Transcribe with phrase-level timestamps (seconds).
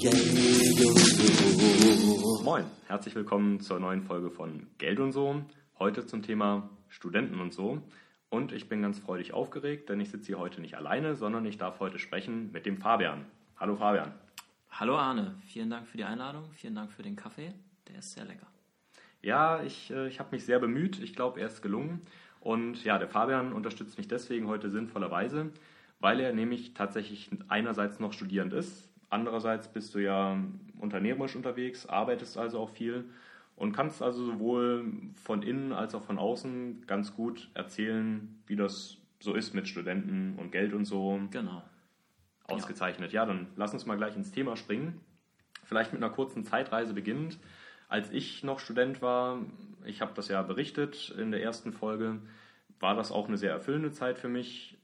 [0.00, 0.98] Geld und
[1.98, 2.40] so.
[2.42, 5.44] Moin, herzlich willkommen zur neuen Folge von Geld und so.
[5.78, 7.82] Heute zum Thema Studenten und so.
[8.30, 11.58] Und ich bin ganz freudig aufgeregt, denn ich sitze hier heute nicht alleine, sondern ich
[11.58, 13.26] darf heute sprechen mit dem Fabian.
[13.58, 14.14] Hallo Fabian.
[14.70, 17.52] Hallo Arne, vielen Dank für die Einladung, vielen Dank für den Kaffee,
[17.86, 18.46] der ist sehr lecker.
[19.20, 22.00] Ja, ich, äh, ich habe mich sehr bemüht, ich glaube, er ist gelungen.
[22.40, 25.50] Und ja, der Fabian unterstützt mich deswegen heute sinnvollerweise,
[25.98, 30.38] weil er nämlich tatsächlich einerseits noch Studierend ist, andererseits bist du ja
[30.78, 33.04] unternehmerisch unterwegs, arbeitest also auch viel
[33.56, 34.90] und kannst also sowohl
[35.22, 40.36] von innen als auch von außen ganz gut erzählen, wie das so ist mit Studenten
[40.38, 41.20] und Geld und so.
[41.30, 41.62] Genau.
[42.44, 43.12] Ausgezeichnet.
[43.12, 45.00] Ja, dann lass uns mal gleich ins Thema springen.
[45.64, 47.38] Vielleicht mit einer kurzen Zeitreise beginnend.
[47.88, 49.40] Als ich noch Student war,
[49.84, 52.20] ich habe das ja berichtet in der ersten Folge,
[52.80, 54.78] war das auch eine sehr erfüllende Zeit für mich.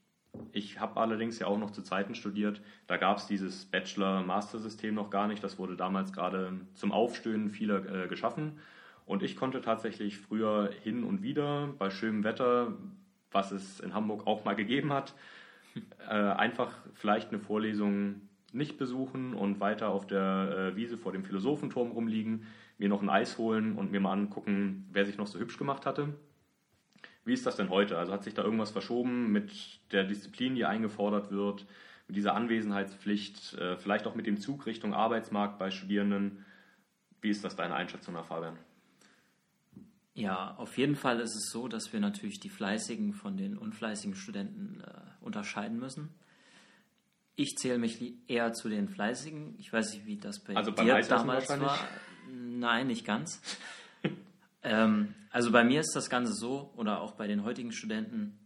[0.52, 5.10] Ich habe allerdings ja auch noch zu Zeiten studiert, da gab es dieses Bachelor-Master-System noch
[5.10, 5.42] gar nicht.
[5.44, 8.58] Das wurde damals gerade zum Aufstöhnen vieler äh, geschaffen.
[9.04, 12.72] Und ich konnte tatsächlich früher hin und wieder bei schönem Wetter,
[13.30, 15.14] was es in Hamburg auch mal gegeben hat,
[16.08, 21.24] äh, einfach vielleicht eine Vorlesung nicht besuchen und weiter auf der äh, Wiese vor dem
[21.24, 22.46] Philosophenturm rumliegen,
[22.78, 25.86] mir noch ein Eis holen und mir mal angucken, wer sich noch so hübsch gemacht
[25.86, 26.14] hatte.
[27.26, 27.98] Wie ist das denn heute?
[27.98, 29.52] Also hat sich da irgendwas verschoben mit
[29.90, 31.66] der Disziplin, die eingefordert wird,
[32.06, 36.44] mit dieser Anwesenheitspflicht, äh, vielleicht auch mit dem Zug Richtung Arbeitsmarkt bei Studierenden?
[37.20, 38.56] Wie ist das deine Einschätzung nach Fabian?
[40.14, 44.14] Ja, auf jeden Fall ist es so, dass wir natürlich die fleißigen von den unfleißigen
[44.14, 46.14] Studenten äh, unterscheiden müssen.
[47.34, 49.56] Ich zähle mich eher zu den fleißigen.
[49.58, 51.78] Ich weiß nicht, wie das bei also dir damals war.
[52.30, 53.42] Nein, nicht ganz.
[54.66, 58.38] Ähm, also bei mir ist das Ganze so, oder auch bei den heutigen Studenten,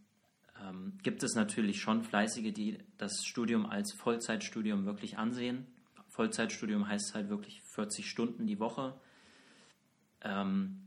[0.61, 5.65] ähm, gibt es natürlich schon Fleißige, die das Studium als Vollzeitstudium wirklich ansehen.
[6.09, 8.93] Vollzeitstudium heißt halt wirklich 40 Stunden die Woche.
[10.21, 10.81] Ähm,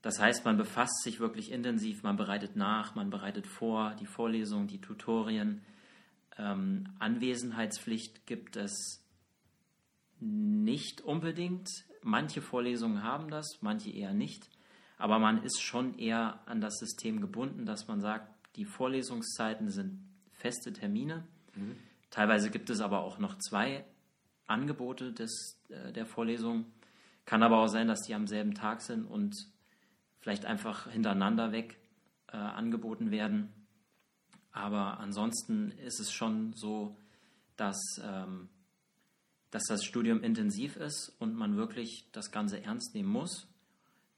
[0.00, 4.68] das heißt, man befasst sich wirklich intensiv, man bereitet nach, man bereitet vor, die Vorlesungen,
[4.68, 5.62] die Tutorien.
[6.38, 9.04] Ähm, Anwesenheitspflicht gibt es
[10.18, 11.68] nicht unbedingt.
[12.02, 14.48] Manche Vorlesungen haben das, manche eher nicht.
[15.02, 19.98] Aber man ist schon eher an das System gebunden, dass man sagt, die Vorlesungszeiten sind
[20.30, 21.26] feste Termine.
[21.56, 21.74] Mhm.
[22.10, 23.84] Teilweise gibt es aber auch noch zwei
[24.46, 26.66] Angebote des, äh, der Vorlesung.
[27.24, 29.34] Kann aber auch sein, dass die am selben Tag sind und
[30.20, 31.80] vielleicht einfach hintereinander weg
[32.28, 33.52] äh, angeboten werden.
[34.52, 36.96] Aber ansonsten ist es schon so,
[37.56, 38.48] dass, ähm,
[39.50, 43.48] dass das Studium intensiv ist und man wirklich das Ganze ernst nehmen muss.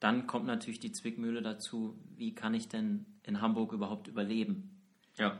[0.04, 4.78] Dann kommt natürlich die Zwickmühle dazu, wie kann ich denn in Hamburg überhaupt überleben?
[5.16, 5.38] Ja.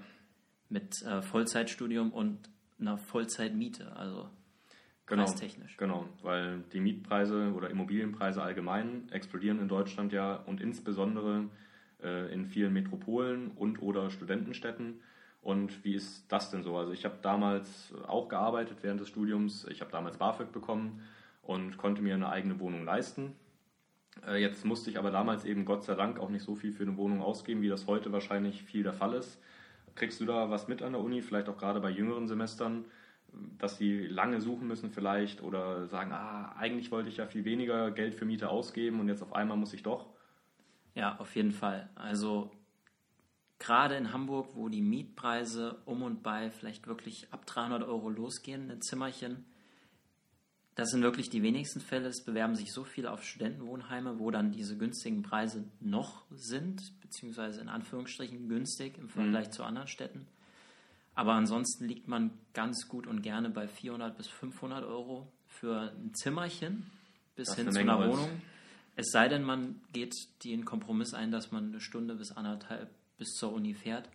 [0.71, 2.49] Mit äh, Vollzeitstudium und
[2.81, 4.31] einer Vollzeitmiete, also
[5.05, 5.77] genau, preistechnisch.
[5.77, 11.51] Genau, weil die Mietpreise oder Immobilienpreise allgemein explodieren in Deutschland ja und insbesondere
[12.03, 15.03] äh, in vielen Metropolen und oder Studentenstädten.
[15.43, 16.79] Und wie ist das denn so?
[16.79, 19.67] Also ich habe damals auch gearbeitet während des Studiums.
[19.71, 21.03] Ich habe damals BAföG bekommen
[21.43, 23.37] und konnte mir eine eigene Wohnung leisten.
[24.27, 26.83] Äh, jetzt musste ich aber damals eben Gott sei Dank auch nicht so viel für
[26.83, 29.39] eine Wohnung ausgeben, wie das heute wahrscheinlich viel der Fall ist.
[29.95, 32.85] Kriegst du da was mit an der Uni, vielleicht auch gerade bei jüngeren Semestern,
[33.59, 37.91] dass sie lange suchen müssen vielleicht oder sagen, ah, eigentlich wollte ich ja viel weniger
[37.91, 40.07] Geld für Miete ausgeben und jetzt auf einmal muss ich doch?
[40.95, 41.89] Ja, auf jeden Fall.
[41.97, 42.51] Also
[43.59, 48.71] gerade in Hamburg, wo die Mietpreise um und bei vielleicht wirklich ab 300 Euro losgehen,
[48.71, 49.45] ein Zimmerchen,
[50.75, 52.09] das sind wirklich die wenigsten Fälle.
[52.09, 57.61] Es bewerben sich so viele auf Studentenwohnheime, wo dann diese günstigen Preise noch sind, beziehungsweise
[57.61, 59.53] in Anführungsstrichen günstig im Vergleich mhm.
[59.53, 60.27] zu anderen Städten.
[61.15, 66.13] Aber ansonsten liegt man ganz gut und gerne bei 400 bis 500 Euro für ein
[66.15, 66.91] Zimmerchen
[67.37, 68.43] bis hin zu einer Wohnung.
[68.97, 70.15] Es sei denn, man geht
[70.45, 74.09] den Kompromiss ein, dass man eine Stunde bis anderthalb bis zur Uni fährt.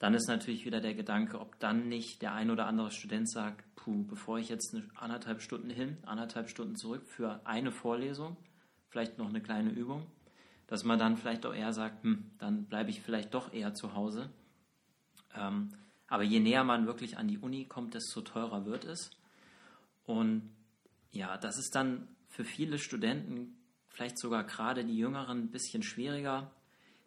[0.00, 3.62] Dann ist natürlich wieder der Gedanke, ob dann nicht der ein oder andere Student sagt,
[3.76, 8.38] puh, bevor ich jetzt eine anderthalb Stunden hin, anderthalb Stunden zurück für eine Vorlesung,
[8.88, 10.06] vielleicht noch eine kleine Übung,
[10.66, 13.94] dass man dann vielleicht auch eher sagt, hm, dann bleibe ich vielleicht doch eher zu
[13.94, 14.30] Hause.
[15.34, 15.68] Ähm,
[16.08, 19.10] aber je näher man wirklich an die Uni kommt, desto teurer wird es.
[20.04, 20.50] Und
[21.10, 23.58] ja, das ist dann für viele Studenten,
[23.88, 26.50] vielleicht sogar gerade die Jüngeren, ein bisschen schwieriger,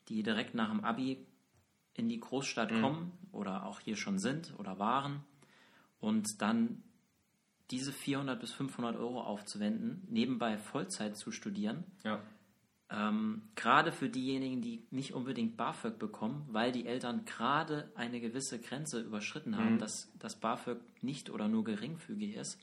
[0.10, 1.25] die direkt nach dem Abi
[1.95, 2.81] in die Großstadt mhm.
[2.81, 5.24] kommen oder auch hier schon sind oder waren
[6.00, 6.84] und dann
[7.72, 11.84] diese 400 bis 500 Euro aufzuwenden, nebenbei Vollzeit zu studieren.
[12.04, 12.22] Ja.
[12.90, 18.60] Ähm, gerade für diejenigen, die nicht unbedingt BAföG bekommen, weil die Eltern gerade eine gewisse
[18.60, 19.80] Grenze überschritten haben, mhm.
[19.80, 22.60] dass das BAföG nicht oder nur geringfügig ist,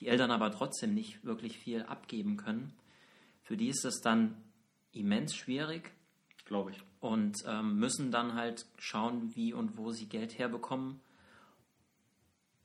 [0.00, 2.72] die Eltern aber trotzdem nicht wirklich viel abgeben können.
[3.42, 4.36] Für die ist es dann
[4.92, 5.92] immens schwierig
[6.44, 6.82] Glaube ich.
[7.04, 11.00] Und ähm, müssen dann halt schauen, wie und wo sie Geld herbekommen.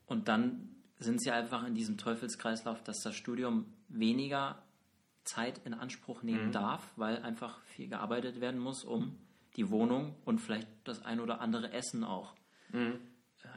[0.05, 4.63] Und dann sind sie einfach in diesem Teufelskreislauf, dass das Studium weniger
[5.25, 9.17] Zeit in Anspruch nehmen darf, weil einfach viel gearbeitet werden muss, um
[9.57, 12.33] die Wohnung und vielleicht das ein oder andere Essen auch
[12.71, 12.93] äh,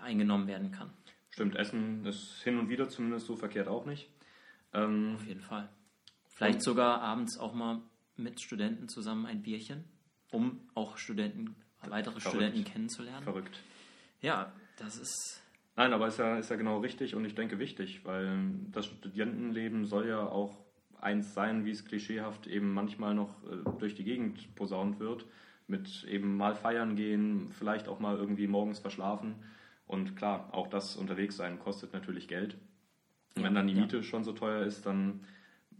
[0.02, 0.90] eingenommen werden kann.
[1.30, 4.10] Stimmt, Essen ist hin und wieder zumindest so verkehrt auch nicht.
[4.72, 5.68] Ähm, Auf jeden Fall.
[6.26, 7.80] Vielleicht sogar abends auch mal
[8.16, 9.84] mit Studenten zusammen ein Bierchen,
[10.32, 11.54] um auch Studenten,
[11.86, 12.28] weitere Verrückt.
[12.42, 13.22] Studenten kennenzulernen.
[13.24, 13.60] verrückt.
[14.20, 15.38] Ja, das ist
[15.76, 18.38] Nein, aber ist ja, ist ja genau richtig und ich denke wichtig, weil
[18.72, 20.58] das Studentenleben soll ja auch
[21.00, 25.24] eins sein, wie es klischeehaft eben manchmal noch äh, durch die Gegend posaunt wird,
[25.66, 29.34] mit eben mal feiern gehen, vielleicht auch mal irgendwie morgens verschlafen
[29.86, 32.56] und klar, auch das unterwegs sein kostet natürlich Geld.
[33.34, 33.80] Und wenn dann die Ja.
[33.80, 35.24] Miete schon so teuer ist, dann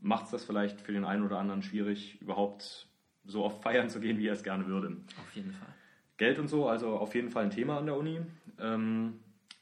[0.00, 2.88] macht es das vielleicht für den einen oder anderen schwierig, überhaupt
[3.24, 4.96] so oft feiern zu gehen, wie er es gerne würde.
[5.18, 5.68] auf jeden Fall.
[6.16, 8.20] Geld und so, also auf jeden Fall ein Thema an der Uni.
[8.60, 9.14] Ähm,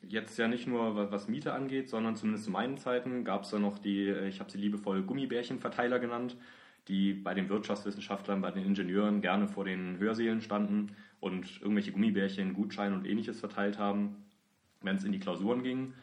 [0.02, 3.50] jetzt ja nicht nur wa- was Miete angeht, sondern zumindest zu meinen Zeiten gab es
[3.50, 6.36] da noch die, äh, ich habe sie liebevoll Gummibärchenverteiler genannt,
[6.88, 12.54] die bei den Wirtschaftswissenschaftlern, bei den Ingenieuren gerne vor den Hörsälen standen und irgendwelche Gummibärchen,
[12.54, 14.16] Gutscheine und ähnliches verteilt haben,
[14.82, 15.94] wenn es in die Klausuren ging.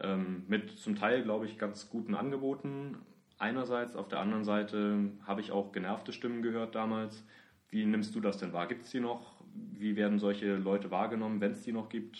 [0.00, 2.98] Ähm, mit zum Teil, glaube ich, ganz guten Angeboten.
[3.38, 7.24] Einerseits, auf der anderen Seite habe ich auch genervte Stimmen gehört damals.
[7.70, 8.66] Wie nimmst du das denn wahr?
[8.66, 9.42] Gibt es die noch?
[9.54, 12.18] Wie werden solche Leute wahrgenommen, wenn es die noch gibt?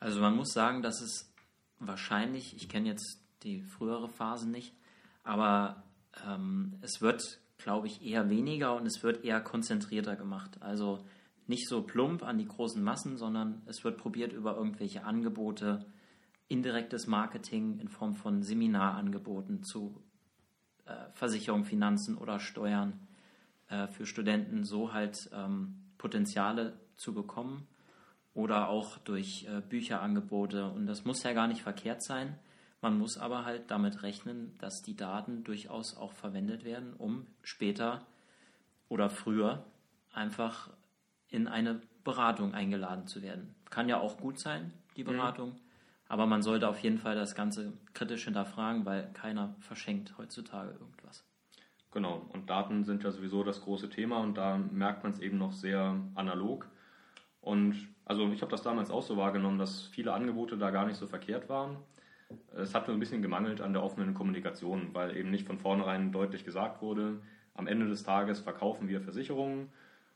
[0.00, 1.32] Also man muss sagen, dass es
[1.78, 4.74] wahrscheinlich, ich kenne jetzt die frühere Phase nicht,
[5.22, 5.84] aber
[6.26, 10.60] ähm, es wird, glaube ich, eher weniger und es wird eher konzentrierter gemacht.
[10.60, 11.04] Also
[11.46, 15.84] nicht so plump an die großen Massen, sondern es wird probiert über irgendwelche Angebote,
[16.48, 20.02] indirektes Marketing in Form von Seminarangeboten zu
[20.86, 23.06] äh, Versicherung, Finanzen oder Steuern
[23.68, 27.66] äh, für Studenten so halt ähm, Potenziale zu bekommen
[28.34, 30.70] oder auch durch äh, Bücherangebote.
[30.70, 32.38] Und das muss ja gar nicht verkehrt sein.
[32.80, 38.06] Man muss aber halt damit rechnen, dass die Daten durchaus auch verwendet werden, um später
[38.88, 39.64] oder früher
[40.12, 40.68] einfach
[41.28, 43.54] in eine Beratung eingeladen zu werden.
[43.70, 45.56] Kann ja auch gut sein, die Beratung,
[46.08, 51.24] aber man sollte auf jeden Fall das Ganze kritisch hinterfragen, weil keiner verschenkt heutzutage irgendwas.
[51.92, 55.38] Genau, und Daten sind ja sowieso das große Thema und da merkt man es eben
[55.38, 56.68] noch sehr analog.
[57.40, 60.96] Und also ich habe das damals auch so wahrgenommen, dass viele Angebote da gar nicht
[60.96, 61.76] so verkehrt waren.
[62.56, 66.10] Es hat nur ein bisschen gemangelt an der offenen Kommunikation, weil eben nicht von vornherein
[66.10, 67.20] deutlich gesagt wurde,
[67.54, 69.68] am Ende des Tages verkaufen wir Versicherungen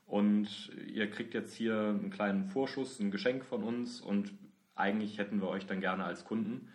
[0.05, 4.33] und ihr kriegt jetzt hier einen kleinen Vorschuss, ein Geschenk von uns und
[4.79, 6.69] eigentlich hätten wir euch dann gerne als Kunden.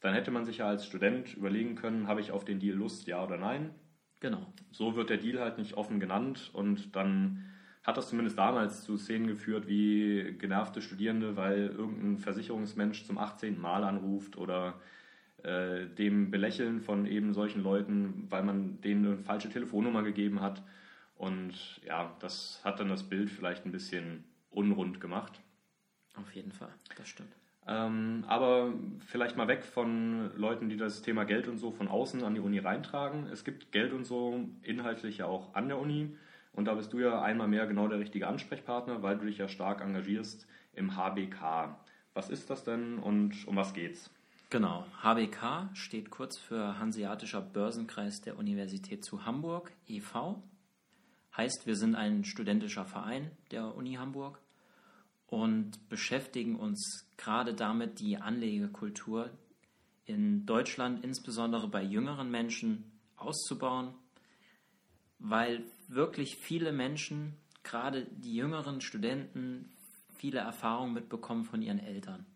[0.00, 3.06] Dann hätte man sich ja als Student überlegen können, habe ich auf den Deal Lust,
[3.06, 3.70] ja oder nein?
[4.20, 4.46] Genau.
[4.70, 7.44] So wird der Deal halt nicht offen genannt und dann
[7.82, 13.58] hat das zumindest damals zu Szenen geführt wie genervte Studierende, weil irgendein Versicherungsmensch zum 18.
[13.58, 14.80] Mal anruft oder
[15.42, 20.62] äh, dem Belächeln von eben solchen Leuten, weil man denen eine falsche Telefonnummer gegeben hat.
[21.16, 25.40] Und ja, das hat dann das Bild vielleicht ein bisschen unrund gemacht.
[26.16, 27.32] Auf jeden Fall, das stimmt.
[27.66, 28.72] Ähm, aber
[29.06, 32.40] vielleicht mal weg von Leuten, die das Thema Geld und so von außen an die
[32.40, 33.26] Uni reintragen.
[33.26, 36.16] Es gibt Geld und so inhaltlich ja auch an der Uni.
[36.52, 39.48] Und da bist du ja einmal mehr genau der richtige Ansprechpartner, weil du dich ja
[39.48, 41.76] stark engagierst im HBK.
[42.12, 44.10] Was ist das denn und um was geht's?
[44.50, 50.42] Genau, HBK steht kurz für Hanseatischer Börsenkreis der Universität zu Hamburg, e.V.
[51.36, 54.40] Heißt, wir sind ein studentischer Verein der Uni Hamburg
[55.30, 59.30] und beschäftigen uns gerade damit, die Anlegekultur
[60.04, 63.94] in Deutschland, insbesondere bei jüngeren Menschen, auszubauen,
[65.18, 69.72] weil wirklich viele Menschen, gerade die jüngeren Studenten,
[70.16, 72.26] viele Erfahrungen mitbekommen von ihren Eltern.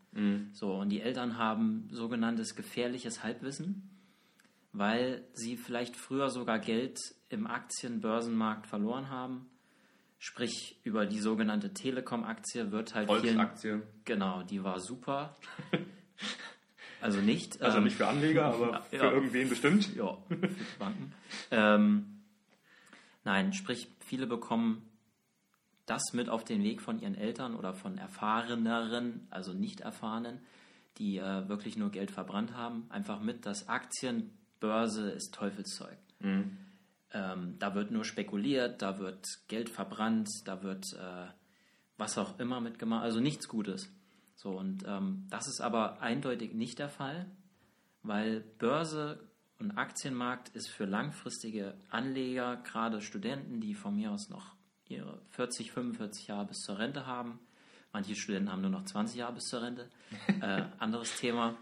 [0.52, 3.90] So, und die Eltern haben sogenanntes gefährliches Halbwissen,
[4.72, 6.98] weil sie vielleicht früher sogar Geld
[7.28, 9.50] im Aktienbörsenmarkt verloren haben.
[10.24, 13.82] Sprich, über die sogenannte Telekom-Aktie wird halt Volksaktie.
[14.06, 15.36] Genau, die war super.
[17.02, 17.60] Also nicht.
[17.60, 19.12] Also ähm, nicht für Anleger, aber für ja.
[19.12, 19.94] irgendwen bestimmt.
[19.94, 21.12] ja, für die Banken.
[21.50, 22.22] ähm,
[23.24, 24.88] nein, sprich, viele bekommen
[25.84, 30.38] das mit auf den Weg von ihren Eltern oder von erfahreneren, also nicht erfahrenen,
[30.96, 35.98] die äh, wirklich nur Geld verbrannt haben, einfach mit, dass Aktien, Börse ist Teufelszeug.
[37.14, 41.26] Ähm, da wird nur spekuliert, da wird Geld verbrannt, da wird äh,
[41.96, 43.88] was auch immer mitgemacht, also nichts Gutes.
[44.34, 47.30] So, und ähm, das ist aber eindeutig nicht der Fall,
[48.02, 49.20] weil Börse
[49.60, 54.56] und Aktienmarkt ist für langfristige Anleger, gerade Studenten, die von mir aus noch
[54.88, 57.38] ihre 40, 45 Jahre bis zur Rente haben.
[57.92, 59.88] Manche Studenten haben nur noch 20 Jahre bis zur Rente.
[60.40, 61.56] Äh, anderes Thema.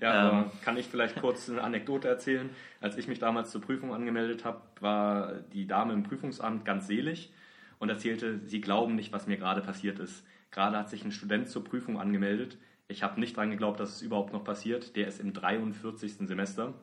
[0.00, 0.50] Ja, Ähm.
[0.62, 2.50] kann ich vielleicht kurz eine Anekdote erzählen?
[2.80, 7.32] Als ich mich damals zur Prüfung angemeldet habe, war die Dame im Prüfungsamt ganz selig
[7.78, 10.24] und erzählte, sie glauben nicht, was mir gerade passiert ist.
[10.50, 12.58] Gerade hat sich ein Student zur Prüfung angemeldet.
[12.86, 14.94] Ich habe nicht dran geglaubt, dass es überhaupt noch passiert.
[14.96, 16.26] Der ist im 43.
[16.28, 16.74] Semester.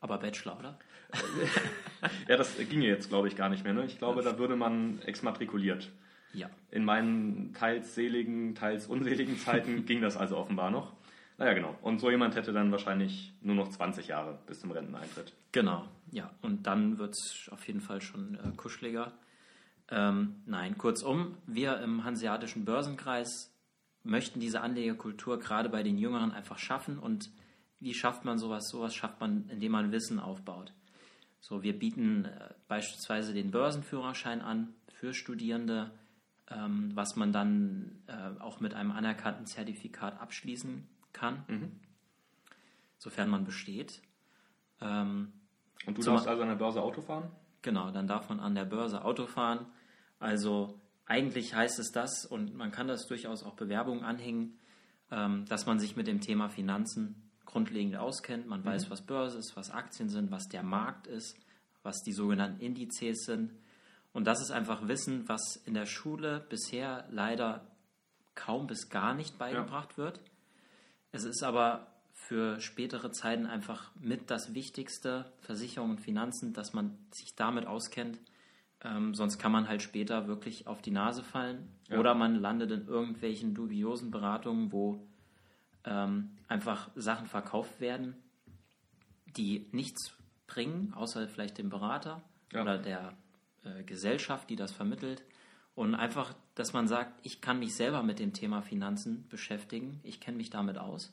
[0.00, 0.78] Aber Bachelor, oder?
[2.28, 3.72] Ja, das ginge jetzt, glaube ich, gar nicht mehr.
[3.72, 3.84] Ne?
[3.86, 5.90] Ich glaube, da würde man exmatrikuliert.
[6.32, 6.50] Ja.
[6.70, 10.92] In meinen teils seligen, teils unseligen Zeiten ging das also offenbar noch.
[11.38, 11.76] Naja, genau.
[11.82, 15.34] Und so jemand hätte dann wahrscheinlich nur noch 20 Jahre bis zum Renteneintritt.
[15.52, 16.30] Genau, ja.
[16.40, 19.12] Und dann wird es auf jeden Fall schon äh, kuscheliger.
[19.90, 23.52] Ähm, nein, kurzum, wir im Hanseatischen Börsenkreis
[24.02, 26.98] möchten diese Anlegerkultur gerade bei den Jüngeren einfach schaffen.
[26.98, 27.30] Und
[27.80, 28.68] wie schafft man sowas?
[28.70, 30.72] Sowas schafft man, indem man Wissen aufbaut.
[31.40, 35.90] So, wir bieten äh, beispielsweise den Börsenführerschein an für Studierende,
[36.50, 41.80] ähm, was man dann äh, auch mit einem anerkannten Zertifikat abschließen kann,
[42.98, 44.02] sofern man besteht.
[44.80, 45.32] Ähm,
[45.86, 47.30] Und du darfst also an der Börse Auto fahren?
[47.62, 49.66] Genau, dann darf man an der Börse Auto fahren.
[50.20, 54.58] Also eigentlich heißt es das, und man kann das durchaus auch Bewerbungen anhängen,
[55.10, 58.46] ähm, dass man sich mit dem Thema Finanzen grundlegend auskennt.
[58.46, 61.36] Man weiß, was Börse ist, was Aktien sind, was der Markt ist,
[61.82, 63.52] was die sogenannten Indizes sind.
[64.12, 67.66] Und das ist einfach Wissen, was in der Schule bisher leider
[68.34, 70.20] kaum bis gar nicht beigebracht wird.
[71.16, 76.98] Es ist aber für spätere Zeiten einfach mit das Wichtigste, Versicherung und Finanzen, dass man
[77.10, 78.20] sich damit auskennt.
[78.84, 81.70] Ähm, sonst kann man halt später wirklich auf die Nase fallen.
[81.88, 81.98] Ja.
[81.98, 85.08] Oder man landet in irgendwelchen dubiosen Beratungen, wo
[85.84, 88.14] ähm, einfach Sachen verkauft werden,
[89.38, 90.12] die nichts
[90.46, 92.60] bringen, außer vielleicht dem Berater Ja.
[92.60, 93.16] oder der
[93.64, 95.22] äh, Gesellschaft, die das vermittelt.
[95.76, 100.18] Und einfach, dass man sagt, ich kann mich selber mit dem Thema Finanzen beschäftigen, ich
[100.20, 101.12] kenne mich damit aus.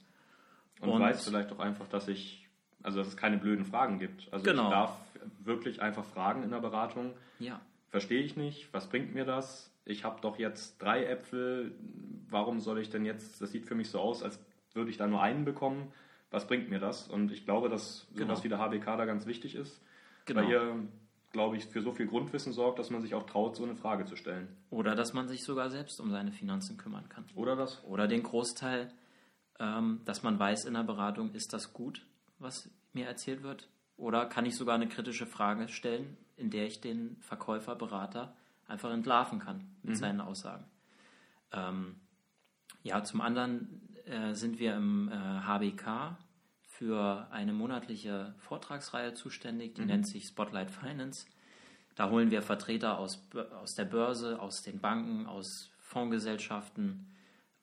[0.79, 2.47] Und, Und- weiß vielleicht auch einfach, dass ich,
[2.81, 4.31] also dass es keine blöden Fragen gibt.
[4.33, 4.63] Also Genau.
[4.65, 4.97] ich darf
[5.39, 7.13] wirklich einfach fragen in der Beratung.
[7.39, 9.69] Ja, Verstehe ich nicht, was bringt mir das?
[9.85, 11.75] Ich habe doch jetzt drei Äpfel,
[12.27, 14.39] warum soll ich denn jetzt, das sieht für mich so aus, als
[14.73, 15.91] würde ich da nur einen bekommen.
[16.31, 17.07] Was bringt mir das?
[17.07, 18.43] Und ich glaube, dass sowas Genau.
[18.43, 19.79] wie der HBK da ganz wichtig ist,
[20.25, 20.41] genau.
[20.41, 20.75] weil ihr,
[21.33, 24.05] glaube ich, für so viel Grundwissen sorgt, dass man sich auch traut, so eine Frage
[24.05, 24.47] zu stellen.
[24.69, 27.25] Oder dass man sich sogar selbst um seine Finanzen kümmern kann.
[27.35, 27.83] Oder das?
[27.83, 28.93] Oder den Großteil,
[29.59, 32.05] ähm, dass man weiß in der Beratung, ist das gut,
[32.37, 33.67] was mir erzählt wird?
[33.97, 38.35] Oder kann ich sogar eine kritische Frage stellen, in der ich den Verkäufer, Berater
[38.67, 40.65] einfach entlarven kann mit seinen Aussagen?
[41.51, 41.95] Ähm,
[42.83, 46.15] ja, zum anderen äh, sind wir im äh, HBK
[46.83, 51.25] für eine monatliche Vortragsreihe zuständig, die nennt sich Spotlight Finance.
[51.95, 53.25] Da holen wir Vertreter aus,
[53.61, 57.07] aus der Börse, aus den Banken, aus Fondsgesellschaften,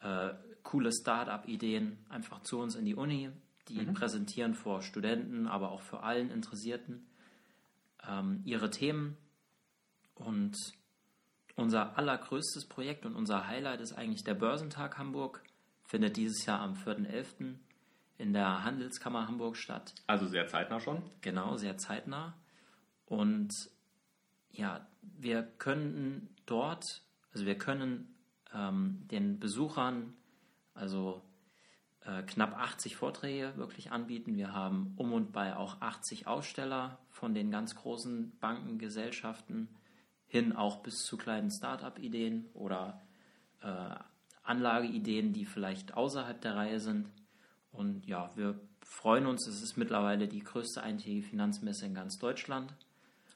[0.00, 0.30] äh,
[0.62, 3.30] coole Start-up-Ideen einfach zu uns in die Uni.
[3.68, 7.06] Die präsentieren vor Studenten, aber auch für allen Interessierten
[8.08, 9.18] ähm, ihre Themen.
[10.14, 10.56] Und
[11.56, 15.42] unser allergrößtes Projekt und unser Highlight ist eigentlich der Börsentag Hamburg.
[15.84, 17.58] Findet dieses Jahr am 4.11.
[18.20, 19.94] in der Handelskammer Hamburg statt.
[20.06, 21.02] Also sehr zeitnah schon.
[21.22, 22.34] Genau, sehr zeitnah.
[23.06, 23.70] Und
[24.50, 28.14] ja, wir können dort, also wir können
[28.54, 30.14] ähm, den Besuchern
[30.74, 31.22] also
[32.02, 34.36] äh, knapp 80 Vorträge wirklich anbieten.
[34.36, 39.68] Wir haben um und bei auch 80 Aussteller von den ganz großen Banken, Gesellschaften
[40.26, 43.00] hin auch bis zu kleinen Start-up-Ideen oder
[43.62, 43.96] äh,
[44.42, 47.08] Anlageideen, die vielleicht außerhalb der Reihe sind.
[47.72, 49.46] Und ja, wir freuen uns.
[49.46, 52.74] Es ist mittlerweile die größte eintägige Finanzmesse in ganz Deutschland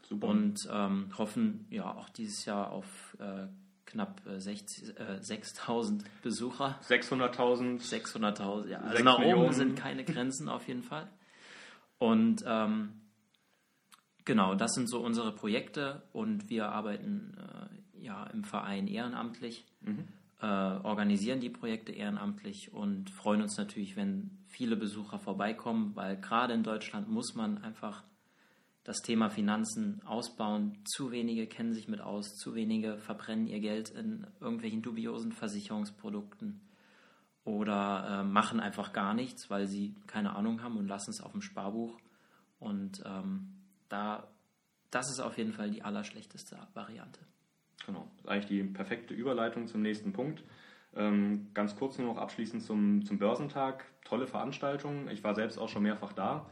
[0.03, 0.29] Super.
[0.29, 3.47] und ähm, hoffen ja auch dieses Jahr auf äh,
[3.87, 6.79] knapp äh, 60, äh, 6.000 Besucher.
[6.89, 7.81] 600.000.
[7.81, 8.81] 600.000, ja.
[8.81, 9.53] Also nach oben Millionen.
[9.53, 11.09] sind keine Grenzen auf jeden Fall.
[11.99, 13.01] Und ähm,
[14.25, 19.65] genau, das sind so unsere Projekte und wir arbeiten äh, ja im Verein ehrenamtlich,
[20.45, 26.53] äh, organisieren die Projekte ehrenamtlich und freuen uns natürlich, wenn viele Besucher vorbeikommen, weil gerade
[26.53, 28.05] in Deutschland muss man einfach
[28.83, 30.77] das Thema Finanzen ausbauen.
[30.85, 36.61] Zu wenige kennen sich mit aus, zu wenige verbrennen ihr Geld in irgendwelchen dubiosen Versicherungsprodukten
[37.45, 41.33] oder äh, machen einfach gar nichts, weil sie keine Ahnung haben und lassen es auf
[41.33, 41.99] dem Sparbuch.
[42.59, 43.55] Und ähm,
[43.89, 44.29] da,
[44.91, 47.21] das ist auf jeden Fall die allerschlechteste Variante.
[47.87, 50.43] Genau, das ist eigentlich die perfekte Überleitung zum nächsten Punkt.
[50.97, 53.85] Ähm, ganz kurz nur noch abschließend zum, zum Börsentag.
[54.05, 55.09] Tolle Veranstaltung.
[55.09, 56.51] Ich war selbst auch schon mehrfach da.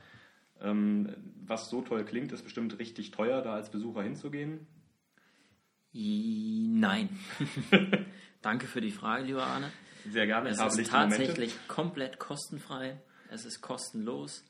[0.61, 1.15] Ähm,
[1.45, 4.67] was so toll klingt, ist bestimmt richtig teuer, da als Besucher hinzugehen.
[5.93, 7.09] Nein.
[8.43, 9.71] Danke für die Frage, lieber Arne.
[10.11, 10.49] Sehr gerne.
[10.51, 13.01] Es ist tatsächlich komplett kostenfrei.
[13.31, 14.45] Es ist kostenlos.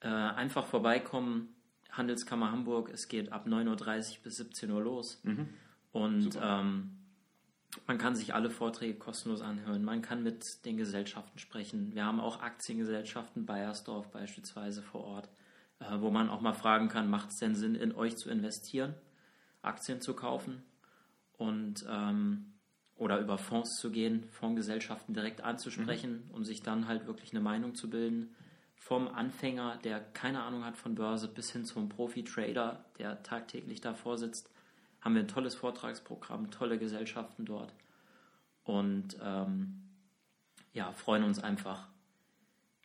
[0.00, 1.54] Äh, einfach vorbeikommen.
[1.90, 2.90] Handelskammer Hamburg.
[2.90, 5.20] Es geht ab 9.30 Uhr bis 17 Uhr los.
[5.24, 5.48] Mhm.
[5.92, 6.96] Und ähm,
[7.86, 9.84] man kann sich alle Vorträge kostenlos anhören.
[9.84, 11.94] Man kann mit den Gesellschaften sprechen.
[11.94, 15.28] Wir haben auch Aktiengesellschaften, Bayersdorf beispielsweise vor Ort,
[15.80, 18.94] äh, wo man auch mal fragen kann, macht es denn Sinn, in euch zu investieren,
[19.62, 20.62] Aktien zu kaufen
[21.36, 22.52] und ähm,
[22.96, 26.34] oder über Fonds zu gehen, Fondsgesellschaften direkt anzusprechen, mhm.
[26.34, 28.34] um sich dann halt wirklich eine Meinung zu bilden.
[28.74, 34.16] Vom Anfänger, der keine Ahnung hat von Börse, bis hin zum Profi-Trader, der tagtäglich davor
[34.16, 34.50] sitzt,
[35.06, 37.72] haben wir ein tolles Vortragsprogramm, tolle Gesellschaften dort
[38.64, 39.84] und ähm,
[40.72, 41.86] ja, freuen uns einfach,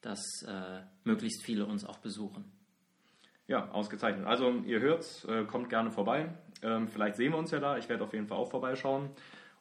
[0.04, 2.46] dass äh, möglichst viele uns auch besuchen.
[3.48, 4.28] Ja, ausgezeichnet.
[4.28, 6.32] Also ihr hört's, äh, kommt gerne vorbei.
[6.62, 7.80] Ähm, vielleicht sehen wir uns ja da.
[7.80, 9.10] Ich werde auf jeden Fall auch vorbeischauen.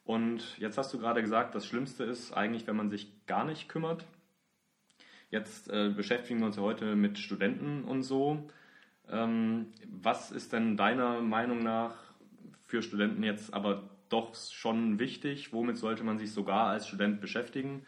[0.05, 3.71] Und jetzt hast du gerade gesagt, das Schlimmste ist eigentlich, wenn man sich gar nicht
[3.71, 4.05] kümmert.
[5.31, 8.51] Jetzt äh, beschäftigen wir uns ja heute mit Studenten und so.
[9.09, 12.10] Ähm, was ist denn deiner Meinung nach
[12.71, 15.53] für Studenten jetzt aber doch schon wichtig?
[15.53, 17.85] Womit sollte man sich sogar als Student beschäftigen?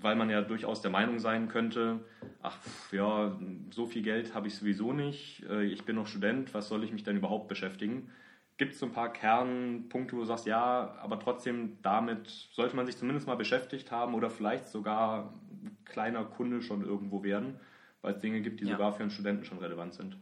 [0.00, 2.00] Weil man ja durchaus der Meinung sein könnte,
[2.42, 2.58] ach
[2.90, 3.38] ja,
[3.70, 6.92] so viel Geld habe ich sowieso nicht, äh, ich bin noch Student, was soll ich
[6.92, 8.10] mich denn überhaupt beschäftigen?
[8.56, 12.86] Gibt es so ein paar Kernpunkte, wo du sagst, ja, aber trotzdem damit sollte man
[12.86, 17.58] sich zumindest mal beschäftigt haben oder vielleicht sogar ein kleiner Kunde schon irgendwo werden,
[18.02, 18.72] weil es Dinge gibt, die ja.
[18.72, 20.18] sogar für einen Studenten schon relevant sind?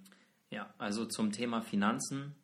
[0.50, 2.34] Ja, also zum Thema Finanzen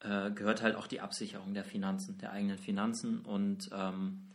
[0.00, 4.26] äh, gehört halt auch die Absicherung der Finanzen, der eigenen Finanzen und ähm,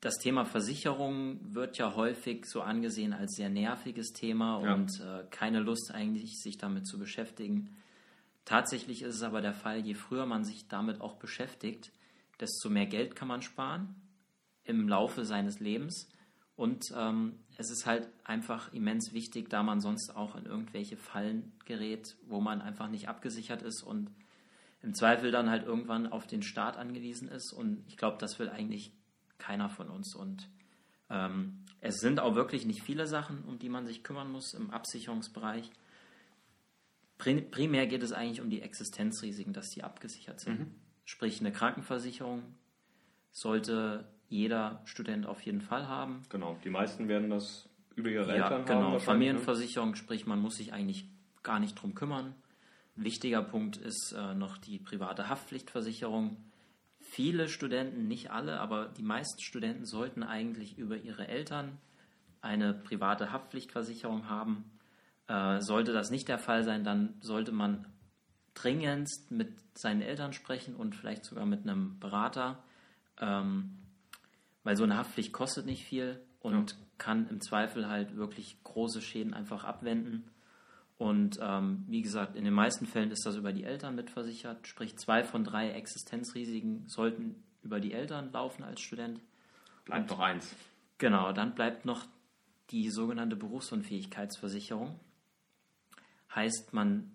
[0.00, 4.74] das Thema Versicherung wird ja häufig so angesehen als sehr nerviges Thema ja.
[4.74, 7.76] und äh, keine Lust eigentlich, sich damit zu beschäftigen.
[8.46, 11.92] Tatsächlich ist es aber der Fall, je früher man sich damit auch beschäftigt,
[12.40, 13.94] desto mehr Geld kann man sparen
[14.64, 16.08] im Laufe seines Lebens.
[16.56, 21.52] Und ähm, es ist halt einfach immens wichtig, da man sonst auch in irgendwelche Fallen
[21.66, 24.10] gerät, wo man einfach nicht abgesichert ist und
[24.82, 27.52] im Zweifel dann halt irgendwann auf den Staat angewiesen ist.
[27.52, 28.92] Und ich glaube, das will eigentlich
[29.38, 30.14] keiner von uns.
[30.14, 30.48] Und
[31.08, 34.70] ähm, es sind auch wirklich nicht viele Sachen, um die man sich kümmern muss im
[34.70, 35.70] Absicherungsbereich
[37.20, 40.60] primär geht es eigentlich um die Existenzrisiken, dass die abgesichert sind.
[40.60, 40.74] Mhm.
[41.04, 42.42] Sprich, eine Krankenversicherung
[43.32, 46.22] sollte jeder Student auf jeden Fall haben.
[46.28, 48.80] Genau, die meisten werden das über ihre ja, Eltern genau.
[48.80, 48.86] haben.
[48.92, 51.08] Genau, Familienversicherung, sprich, man muss sich eigentlich
[51.42, 52.34] gar nicht drum kümmern.
[52.96, 56.36] Wichtiger Punkt ist äh, noch die private Haftpflichtversicherung.
[57.00, 61.78] Viele Studenten, nicht alle, aber die meisten Studenten sollten eigentlich über ihre Eltern
[62.40, 64.70] eine private Haftpflichtversicherung haben
[65.30, 67.86] äh, sollte das nicht der Fall sein, dann sollte man
[68.54, 72.64] dringendst mit seinen Eltern sprechen und vielleicht sogar mit einem Berater,
[73.18, 73.78] ähm,
[74.64, 76.76] weil so eine Haftpflicht kostet nicht viel und ja.
[76.98, 80.28] kann im Zweifel halt wirklich große Schäden einfach abwenden.
[81.00, 84.98] Und ähm, wie gesagt, in den meisten Fällen ist das über die Eltern mitversichert, sprich
[84.98, 89.18] zwei von drei Existenzrisiken sollten über die Eltern laufen als Student.
[89.86, 90.54] Bleibt noch eins.
[90.98, 92.04] Genau, dann bleibt noch
[92.68, 95.00] die sogenannte Berufsunfähigkeitsversicherung.
[96.34, 97.10] Heißt, man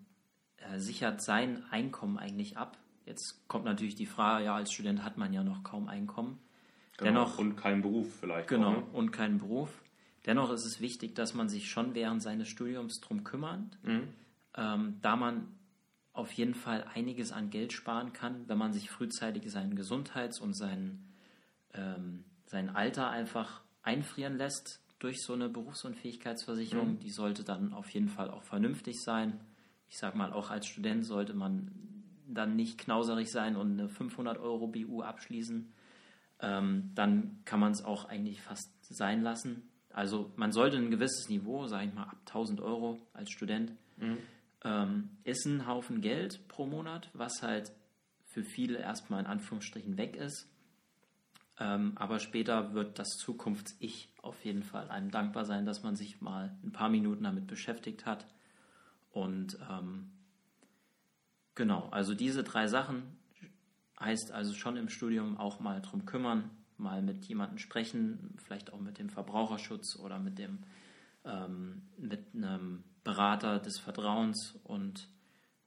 [0.56, 2.78] äh, sichert sein Einkommen eigentlich ab.
[3.04, 6.40] Jetzt kommt natürlich die Frage, ja, als Student hat man ja noch kaum Einkommen.
[6.96, 8.48] Genau, Dennoch, und keinen Beruf vielleicht.
[8.48, 8.86] Genau, auch, ne?
[8.94, 9.70] und keinen Beruf.
[10.26, 14.08] Dennoch ist es wichtig, dass man sich schon während seines Studiums darum kümmert, mhm.
[14.56, 15.48] ähm, da man
[16.12, 20.54] auf jeden Fall einiges an Geld sparen kann, wenn man sich frühzeitig seinen Gesundheits- und
[20.54, 21.04] sein,
[21.74, 26.94] ähm, sein Alter einfach einfrieren lässt durch so eine Berufsunfähigkeitsversicherung.
[26.94, 26.98] Mhm.
[27.00, 29.40] Die sollte dann auf jeden Fall auch vernünftig sein.
[29.88, 31.70] Ich sage mal, auch als Student sollte man
[32.26, 35.72] dann nicht knauserig sein und eine 500 Euro BU abschließen.
[36.40, 39.68] Ähm, dann kann man es auch eigentlich fast sein lassen.
[39.96, 44.18] Also man sollte ein gewisses Niveau, sage ich mal, ab 1000 Euro als Student, mhm.
[44.62, 47.72] ähm, ist ein Haufen Geld pro Monat, was halt
[48.26, 50.50] für viele erstmal in Anführungsstrichen weg ist.
[51.58, 56.20] Ähm, aber später wird das Zukunfts-Ich auf jeden Fall einem dankbar sein, dass man sich
[56.20, 58.26] mal ein paar Minuten damit beschäftigt hat.
[59.12, 60.10] Und ähm,
[61.54, 63.16] genau, also diese drei Sachen
[63.98, 68.80] heißt also schon im Studium auch mal drum kümmern, mal mit jemandem sprechen, vielleicht auch
[68.80, 70.58] mit dem Verbraucherschutz oder mit dem
[71.24, 75.08] ähm, mit einem Berater des Vertrauens und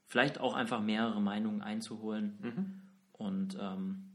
[0.07, 2.37] vielleicht auch einfach mehrere Meinungen einzuholen.
[2.41, 2.81] Mhm.
[3.13, 4.09] Und ähm,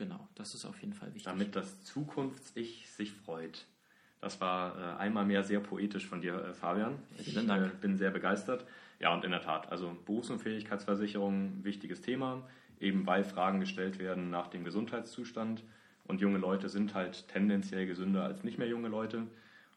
[0.00, 1.24] Genau, das ist auf jeden Fall wichtig.
[1.24, 3.66] Damit das Zukunfts-Ich sich freut.
[4.22, 6.98] Das war äh, einmal mehr sehr poetisch von dir, äh, Fabian.
[7.18, 7.36] Ich.
[7.36, 8.64] Äh, bin sehr begeistert.
[8.98, 12.48] Ja, und in der Tat, also Berufsunfähigkeitsversicherung, wichtiges Thema,
[12.80, 15.62] eben weil Fragen gestellt werden nach dem Gesundheitszustand.
[16.04, 19.26] Und junge Leute sind halt tendenziell gesünder als nicht mehr junge Leute.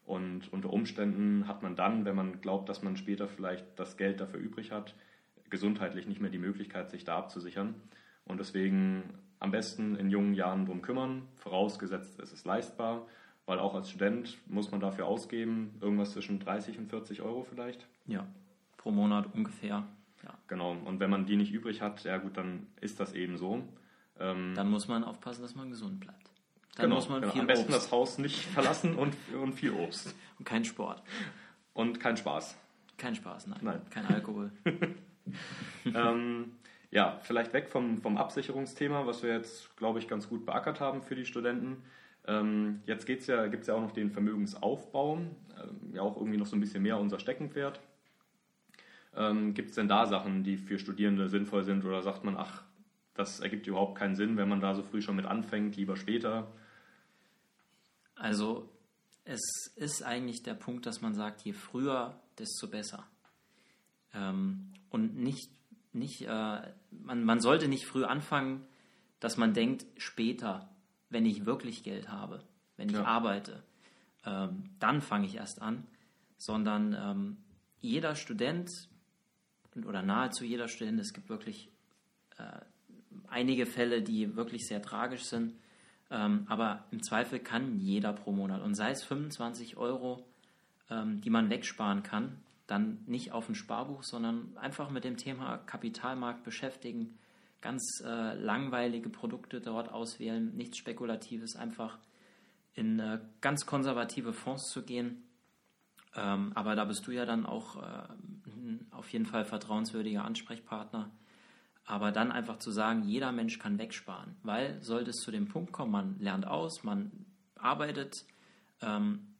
[0.06, 4.20] Und unter Umständen hat man dann, wenn man glaubt, dass man später vielleicht das Geld
[4.20, 4.94] dafür übrig hat,
[5.48, 7.74] gesundheitlich nicht mehr die Möglichkeit, sich da abzusichern.
[8.24, 9.04] Und deswegen
[9.38, 13.06] am besten in jungen Jahren drum kümmern, vorausgesetzt es ist leistbar,
[13.46, 17.86] weil auch als Student muss man dafür ausgeben, irgendwas zwischen 30 und 40 Euro vielleicht.
[18.06, 18.26] Ja,
[18.78, 19.86] pro Monat ungefähr.
[20.24, 20.34] Ja.
[20.48, 23.62] Genau, und wenn man die nicht übrig hat, ja gut, dann ist das eben so.
[24.18, 26.30] Ähm, Dann muss man aufpassen, dass man gesund bleibt.
[26.76, 27.32] Dann genau, muss man genau.
[27.32, 30.14] viel am besten Obst das Haus nicht verlassen und, und viel Obst.
[30.38, 31.02] und kein Sport.
[31.72, 32.56] Und kein Spaß.
[32.96, 33.58] Kein Spaß, nein.
[33.62, 33.80] Nein.
[33.90, 34.52] Kein Alkohol.
[35.84, 36.52] ähm,
[36.90, 41.02] ja, vielleicht weg vom, vom Absicherungsthema, was wir jetzt, glaube ich, ganz gut beackert haben
[41.02, 41.82] für die Studenten.
[42.26, 45.30] Ähm, jetzt geht's ja, gibt es ja auch noch den Vermögensaufbau, ähm,
[45.92, 47.80] ja auch irgendwie noch so ein bisschen mehr unser Steckenpferd.
[49.16, 52.62] Ähm, gibt es denn da Sachen, die für Studierende sinnvoll sind oder sagt man, ach,
[53.14, 56.48] das ergibt überhaupt keinen Sinn, wenn man da so früh schon mit anfängt, lieber später?
[58.16, 58.68] Also
[59.24, 59.40] es
[59.76, 63.06] ist eigentlich der Punkt, dass man sagt, je früher, desto besser.
[64.12, 65.50] Ähm, und nicht,
[65.92, 68.66] nicht äh, man, man sollte nicht früh anfangen,
[69.20, 70.68] dass man denkt, später,
[71.08, 72.42] wenn ich wirklich Geld habe,
[72.76, 73.04] wenn ich Ja.
[73.04, 73.62] arbeite,
[74.26, 75.86] ähm, dann fange ich erst an,
[76.36, 77.36] sondern ähm,
[77.80, 78.70] jeder Student
[79.86, 81.70] oder nahezu jeder Student, es gibt wirklich
[82.38, 82.60] äh,
[83.28, 85.54] einige Fälle, die wirklich sehr tragisch sind,
[86.10, 88.62] ähm, aber im Zweifel kann jeder pro Monat.
[88.62, 90.24] Und sei es 25 Euro,
[90.90, 95.58] ähm, die man wegsparen kann, dann nicht auf ein Sparbuch, sondern einfach mit dem Thema
[95.58, 97.18] Kapitalmarkt beschäftigen,
[97.60, 101.98] ganz äh, langweilige Produkte dort auswählen, nichts Spekulatives, einfach
[102.74, 105.22] in äh, ganz konservative Fonds zu gehen.
[106.14, 108.08] Ähm, aber da bist du ja dann auch äh,
[108.64, 111.10] ein auf jeden Fall vertrauenswürdiger Ansprechpartner.
[111.86, 115.72] Aber dann einfach zu sagen, jeder Mensch kann wegsparen, weil sollte es zu dem Punkt
[115.72, 118.14] kommen, man lernt aus, man arbeitet,
[118.80, 119.34] ähm,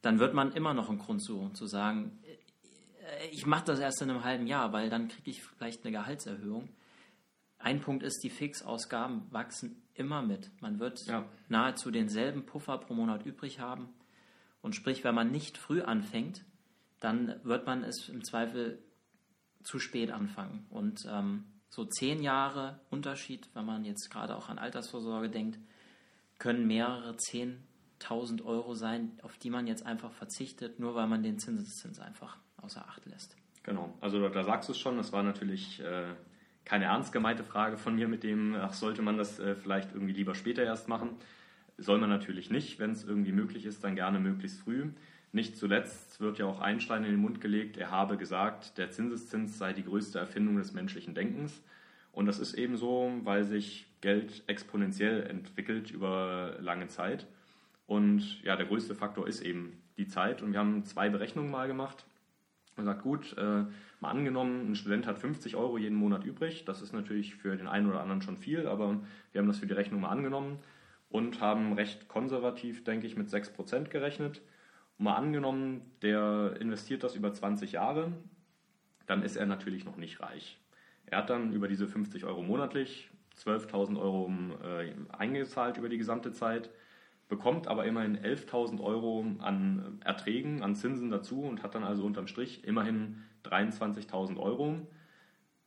[0.00, 4.00] dann wird man immer noch einen Grund suchen, zu sagen, äh, ich mache das erst
[4.02, 6.68] in einem halben Jahr, weil dann kriege ich vielleicht eine Gehaltserhöhung.
[7.58, 10.50] Ein Punkt ist, die Fixausgaben wachsen immer mit.
[10.60, 11.28] Man wird Ja.
[11.48, 13.88] nahezu denselben Puffer pro Monat übrig haben.
[14.62, 16.44] Und sprich, wenn man nicht früh anfängt,
[17.00, 18.78] dann wird man es im Zweifel
[19.62, 20.66] zu spät anfangen.
[20.70, 25.58] Und ähm, so zehn Jahre Unterschied, wenn man jetzt gerade auch an Altersvorsorge denkt,
[26.38, 31.38] können mehrere zehntausend Euro sein, auf die man jetzt einfach verzichtet, nur weil man den
[31.38, 33.36] Zinseszins einfach außer Acht lässt.
[33.62, 36.14] Genau, also da, sagst du es schon, das war natürlich äh,
[36.64, 40.12] keine ernst gemeinte Frage von mir mit dem, ach, sollte man das äh, vielleicht irgendwie
[40.12, 41.16] lieber später erst machen?
[41.76, 44.90] Soll man natürlich nicht, wenn es irgendwie möglich ist, dann gerne möglichst früh.
[45.32, 49.58] Nicht zuletzt wird ja auch Einstein in den Mund gelegt, er habe gesagt, der Zinseszins
[49.58, 51.62] sei die größte Erfindung des menschlichen Denkens.
[52.12, 57.26] Und das ist eben so, weil sich Geld exponentiell entwickelt über lange Zeit.
[57.86, 60.42] Und ja, der größte Faktor ist eben die Zeit.
[60.42, 62.06] Und wir haben zwei Berechnungen mal gemacht.
[62.76, 63.64] Man sagt, gut, äh,
[64.00, 66.64] mal angenommen, ein Student hat 50 Euro jeden Monat übrig.
[66.64, 69.00] Das ist natürlich für den einen oder anderen schon viel, aber
[69.32, 70.58] wir haben das für die Rechnung mal angenommen
[71.08, 74.42] und haben recht konservativ, denke ich, mit 6% gerechnet.
[74.98, 78.12] Mal angenommen, der investiert das über 20 Jahre,
[79.06, 80.58] dann ist er natürlich noch nicht reich.
[81.06, 84.32] Er hat dann über diese 50 Euro monatlich 12.000 Euro
[84.64, 86.70] äh, eingezahlt über die gesamte Zeit,
[87.28, 92.26] bekommt aber immerhin 11.000 Euro an Erträgen, an Zinsen dazu und hat dann also unterm
[92.26, 94.86] Strich immerhin 23.000 Euro.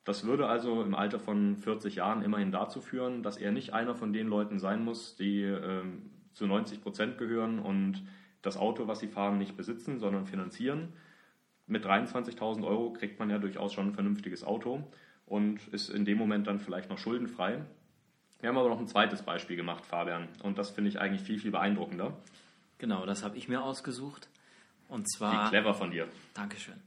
[0.04, 3.94] Das würde also im Alter von 40 Jahren immerhin dazu führen, dass er nicht einer
[3.94, 8.04] von den Leuten sein muss, die ähm, zu 90 Prozent gehören und
[8.42, 10.94] das Auto, was sie fahren, nicht besitzen, sondern finanzieren.
[11.68, 14.88] Mit 23.000 Euro kriegt man ja durchaus schon ein vernünftiges Auto
[15.26, 17.64] und ist in dem Moment dann vielleicht noch schuldenfrei.
[18.40, 21.40] Wir haben aber noch ein zweites Beispiel gemacht, Fabian, und das finde ich eigentlich viel,
[21.40, 22.18] viel beeindruckender.
[22.78, 24.30] Genau, das habe ich mir ausgesucht.
[24.88, 25.50] Und Wie zwar.
[25.50, 26.08] clever von dir.
[26.34, 26.82] Dankeschön.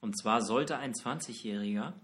[0.00, 1.94] Und zwar sollte ein 20-Jähriger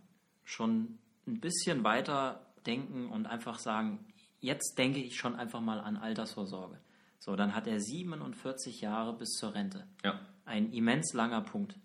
[0.44, 4.04] schon ein bisschen weiter denken und einfach sagen,
[4.40, 6.78] jetzt denke ich schon einfach mal an Altersvorsorge.
[7.18, 9.86] So, dann hat er 47 Jahre bis zur Rente.
[10.04, 11.76] Ja, Ein immens langer Punkt,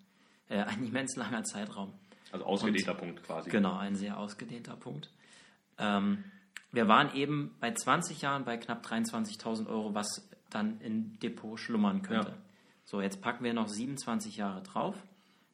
[0.50, 1.94] äh, ein immens langer Zeitraum.
[2.32, 3.50] also ausgedehnter Punkt quasi.
[3.50, 5.10] Genau, ein sehr ausgedehnter Punkt.
[5.78, 6.24] Ähm,
[6.72, 12.02] wir waren eben bei 20 Jahren bei knapp 23.000 Euro, was dann im Depot schlummern
[12.02, 12.30] könnte.
[12.30, 12.38] Ja.
[12.84, 14.96] So, jetzt packen wir noch 27 Jahre drauf.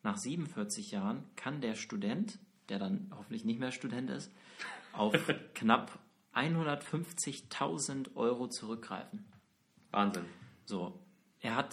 [0.03, 2.37] Nach 47 Jahren kann der Student,
[2.69, 4.31] der dann hoffentlich nicht mehr Student ist,
[4.93, 5.13] auf
[5.53, 5.99] knapp
[6.33, 9.25] 150.000 Euro zurückgreifen.
[9.95, 10.25] Wahnsinn.
[10.65, 10.99] So,
[11.39, 11.71] er hat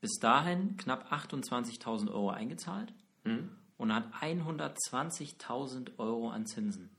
[0.00, 2.92] bis dahin knapp 28.000 Euro eingezahlt
[3.24, 3.50] Mhm.
[3.76, 6.90] und hat 120.000 Euro an Zinsen.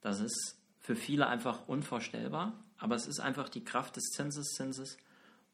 [0.00, 4.96] Das ist für viele einfach unvorstellbar, aber es ist einfach die Kraft des Zinseszinses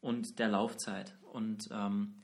[0.01, 1.15] und der Laufzeit.
[1.33, 2.15] Und ähm,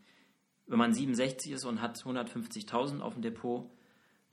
[0.67, 3.69] wenn man 67 ist und hat 150.000 auf dem Depot,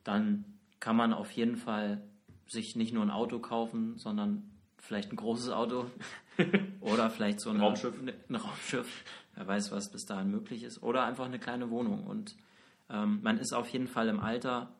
[0.04, 0.44] dann
[0.78, 2.02] kann man auf jeden Fall
[2.46, 5.86] sich nicht nur ein Auto kaufen, sondern vielleicht ein großes Auto
[6.80, 7.98] oder vielleicht so eine, Raumschiff.
[7.98, 9.04] eine- ein Raumschiff.
[9.34, 10.82] Wer weiß, was bis dahin möglich ist.
[10.82, 12.06] Oder einfach eine kleine Wohnung.
[12.06, 12.36] Und
[12.90, 14.74] ähm, man ist auf jeden Fall im Alter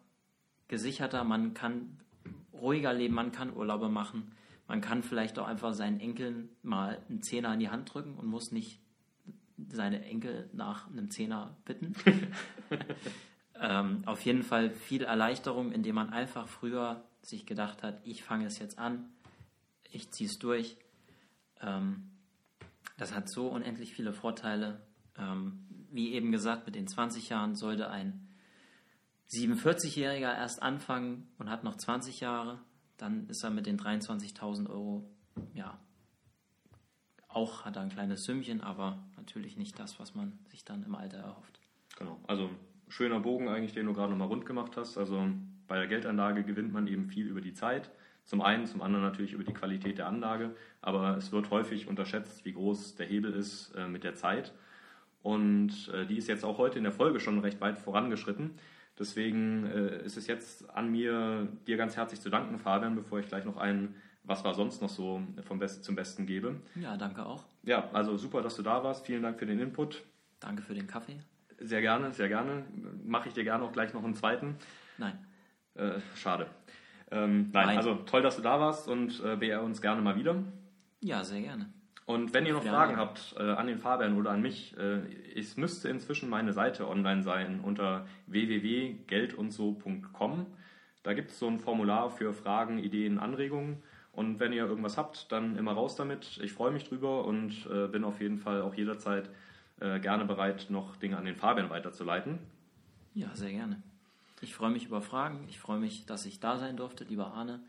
[0.69, 1.99] gesicherter, man kann
[2.53, 4.33] ruhiger leben, man kann Urlaube machen,
[4.69, 8.27] man kann vielleicht auch einfach seinen Enkeln mal einen Zehner in die Hand drücken und
[8.27, 8.79] muss nicht
[9.69, 11.95] seine Enkel nach einem Zehner bitten.
[13.61, 18.47] ähm, auf jeden Fall viel Erleichterung, indem man einfach früher sich gedacht hat, ich fange
[18.47, 19.09] es jetzt an,
[19.91, 20.77] ich ziehe es durch.
[21.61, 22.11] Ähm,
[22.97, 24.81] das hat so unendlich viele Vorteile.
[25.19, 28.29] Ähm, wie eben gesagt, mit den 20 Jahren sollte ein
[29.31, 32.61] 47-Jähriger erst anfangen und hat noch 20 Jahre,
[32.97, 35.09] dann ist er mit den 23.000 Euro,
[35.55, 35.79] ja,
[37.29, 40.95] auch hat er ein kleines Sümmchen, aber natürlich nicht das, was man sich dann im
[40.95, 41.61] Alter erhofft.
[41.97, 42.21] Genau.
[42.27, 42.51] Also
[42.89, 44.99] schöner Bogen eigentlich, den du gerade nochmal rund gemacht hast.
[44.99, 45.29] Also
[45.69, 47.91] bei der Geldanlage gewinnt man eben viel über die Zeit.
[48.31, 52.45] Zum einen, zum anderen natürlich über die Qualität der Anlage, aber es wird häufig unterschätzt,
[52.45, 54.53] wie groß der Hebel ist äh, mit der Zeit.
[55.25, 58.53] Und äh, die ist jetzt auch heute in der Folge schon recht weit vorangeschritten.
[58.97, 63.27] Deswegen äh, ist es jetzt an mir, dir ganz herzlich zu danken, Fabian, bevor ich
[63.27, 66.55] gleich noch ein Was war sonst noch so vom Best zum Besten gebe.
[66.77, 67.43] Ja, danke auch.
[67.65, 69.07] Ja, also super, dass du da warst.
[69.07, 70.05] Vielen Dank für den Input.
[70.39, 71.19] Danke für den Kaffee.
[71.59, 72.65] Sehr gerne, sehr gerne.
[73.05, 74.55] Mache ich dir gerne auch gleich noch einen zweiten.
[74.99, 75.19] Nein,
[75.75, 76.47] Äh, schade.
[77.11, 77.77] Ähm, nein, Nein.
[77.77, 80.37] also toll, dass du da warst und äh, beehr uns gerne mal wieder.
[81.01, 81.67] ja, sehr gerne.
[82.07, 82.73] Und wenn ihr noch Ja.
[82.73, 85.01] Fragen habt äh, an den Fabian oder an mich, äh,
[85.39, 90.47] es müsste inzwischen meine Seite online sein unter www.geldundso.com.
[91.03, 93.83] Da gibt es so ein Formular für Fragen, Ideen, Anregungen.
[94.13, 96.41] Und wenn ihr irgendwas habt, dann immer raus damit.
[96.43, 99.31] Ich freue mich drüber und äh, bin auf jeden Fall auch jederzeit
[99.81, 102.39] äh, gerne bereit, noch Dinge an den Fabian weiterzuleiten.
[103.15, 103.81] Ja, sehr gerne.
[104.43, 105.45] Ich freue mich über Fragen.
[105.49, 107.61] Ich freue mich, dass ich da sein durfte, lieber Arne.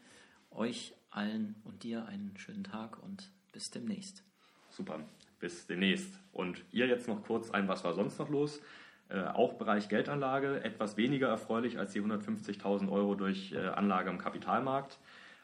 [0.52, 4.24] Euch allen und dir einen schönen Tag und bis demnächst.
[4.70, 5.02] Super,
[5.42, 6.18] bis demnächst.
[6.32, 8.62] Und ihr jetzt noch kurz ein, was war sonst noch los?
[9.10, 14.18] Äh, auch Bereich Geldanlage, etwas weniger erfreulich als die 150.000 Euro durch äh, Anlage am
[14.18, 14.98] Kapitalmarkt.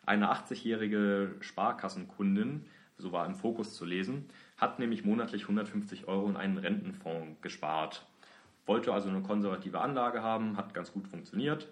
[0.06, 2.66] Eine 80-jährige Sparkassenkundin,
[2.98, 8.06] so war im Fokus zu lesen, hat nämlich monatlich 150 Euro in einen Rentenfonds gespart.
[8.68, 11.68] Wollte also eine konservative Anlage haben, hat ganz gut funktioniert.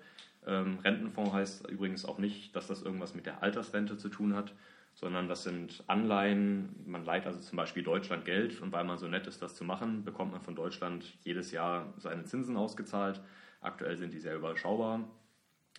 [0.48, 4.54] Ähm, Rentenfonds heißt übrigens auch nicht, dass das irgendwas mit der Altersrente zu tun hat,
[4.94, 6.70] sondern das sind Anleihen.
[6.86, 9.66] Man leiht also zum Beispiel Deutschland Geld und weil man so nett ist, das zu
[9.66, 13.20] machen, bekommt man von Deutschland jedes Jahr seine Zinsen ausgezahlt.
[13.60, 15.02] Aktuell sind die sehr überschaubar.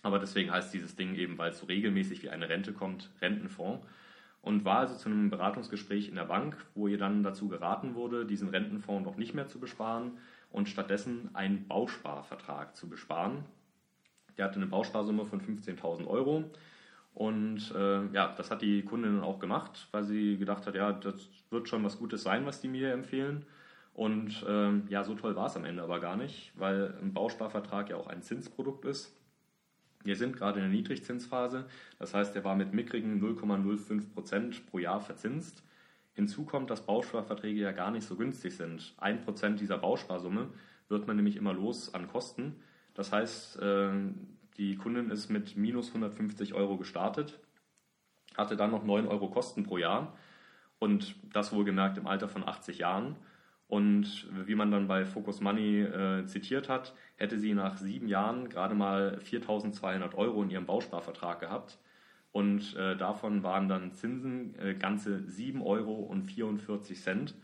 [0.03, 3.85] Aber deswegen heißt dieses Ding eben, weil es so regelmäßig wie eine Rente kommt, Rentenfonds.
[4.43, 8.25] Und war also zu einem Beratungsgespräch in der Bank, wo ihr dann dazu geraten wurde,
[8.25, 10.11] diesen Rentenfonds noch nicht mehr zu besparen
[10.51, 13.43] und stattdessen einen Bausparvertrag zu besparen.
[14.37, 16.45] Der hatte eine Bausparsumme von 15.000 Euro.
[17.13, 21.29] Und äh, ja, das hat die Kundin auch gemacht, weil sie gedacht hat, ja, das
[21.49, 23.45] wird schon was Gutes sein, was die mir empfehlen.
[23.95, 27.89] Und ähm, ja, so toll war es am Ende aber gar nicht, weil ein Bausparvertrag
[27.89, 29.15] ja auch ein Zinsprodukt ist.
[30.03, 31.65] Wir sind gerade in der Niedrigzinsphase,
[31.97, 35.63] das heißt, der war mit mickrigen 0,05 Prozent pro Jahr verzinst.
[36.17, 38.95] Hinzu kommt, dass Bausparverträge ja gar nicht so günstig sind.
[38.97, 40.49] Ein Prozent dieser Bausparsumme
[40.89, 42.55] wird man nämlich immer los an Kosten.
[42.95, 43.91] Das heißt, äh,
[44.57, 47.39] die Kundin ist mit minus 150 Euro gestartet,
[48.35, 50.17] hatte dann noch 9 Euro Kosten pro Jahr
[50.79, 53.15] und das wohlgemerkt im Alter von 80 Jahren.
[53.67, 58.49] Und wie man dann bei Focus Money äh, zitiert hat, hätte sie nach sieben Jahren
[58.49, 61.77] gerade mal 4.200 Euro in ihrem Bausparvertrag gehabt.
[62.31, 67.35] Und äh, davon waren dann Zinsen äh, ganze 7 Euro und 44 Cent.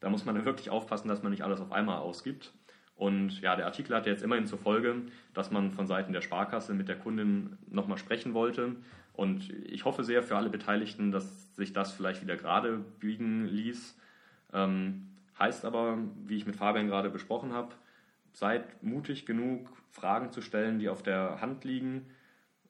[0.00, 2.52] Da muss man wirklich aufpassen, dass man nicht alles auf einmal ausgibt.
[2.96, 5.02] Und ja, der Artikel hatte jetzt immerhin zur Folge,
[5.32, 8.76] dass man von Seiten der Sparkasse mit der Kundin nochmal sprechen wollte.
[9.14, 13.98] Und ich hoffe sehr für alle Beteiligten, dass sich das vielleicht wieder gerade biegen ließ.
[14.52, 17.74] Ähm, heißt aber, wie ich mit Fabian gerade besprochen habe,
[18.32, 22.06] seid mutig genug, Fragen zu stellen, die auf der Hand liegen.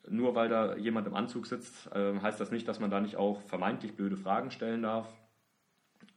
[0.09, 3.17] Nur weil da jemand im Anzug sitzt, äh, heißt das nicht, dass man da nicht
[3.17, 5.09] auch vermeintlich blöde Fragen stellen darf.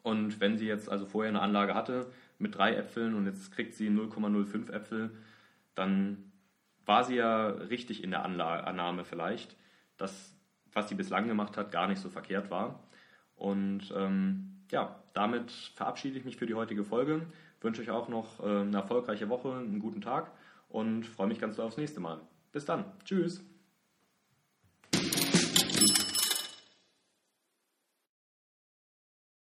[0.01, 3.73] Und wenn sie jetzt also vorher eine Anlage hatte mit drei Äpfeln und jetzt kriegt
[3.73, 5.11] sie 0,05 Äpfel,
[5.75, 6.31] dann
[6.85, 9.55] war sie ja richtig in der Annahme vielleicht,
[9.97, 10.33] dass
[10.73, 12.79] was sie bislang gemacht hat, gar nicht so verkehrt war.
[13.35, 17.25] Und ähm, ja, damit verabschiede ich mich für die heutige Folge.
[17.61, 20.31] Wünsche euch auch noch äh, eine erfolgreiche Woche, einen guten Tag
[20.69, 22.19] und freue mich ganz doll aufs nächste Mal.
[22.51, 22.85] Bis dann.
[23.05, 23.52] Tschüss.